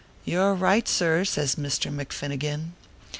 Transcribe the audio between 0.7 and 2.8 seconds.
sir," says Misther McFinnigan.